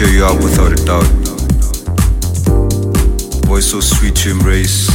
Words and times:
cheer 0.00 0.08
you 0.16 0.24
up 0.24 0.42
without 0.42 0.72
a 0.72 0.84
doubt. 0.86 1.04
Voice 3.44 3.66
so 3.66 3.80
sweet 3.80 4.16
to 4.16 4.30
embrace. 4.30 4.89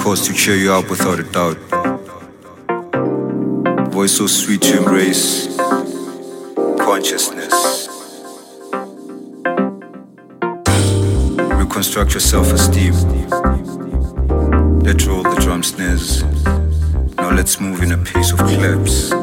Cause 0.00 0.26
to 0.26 0.32
cheer 0.32 0.56
you 0.56 0.72
up 0.72 0.88
without 0.88 1.20
a 1.20 1.22
doubt. 1.22 1.58
Voice 3.92 4.16
so 4.16 4.26
sweet 4.26 4.62
to 4.62 4.78
embrace 4.78 5.54
consciousness. 6.78 7.86
Reconstruct 11.60 12.14
your 12.14 12.20
self 12.20 12.50
esteem. 12.50 12.94
Let's 14.80 15.06
roll 15.06 15.22
the 15.22 15.38
drum 15.38 15.62
snares. 15.62 16.24
Now 17.16 17.30
let's 17.30 17.60
move 17.60 17.82
in 17.82 17.92
a 17.92 17.98
pace 17.98 18.32
of 18.32 18.38
claps. 18.38 19.19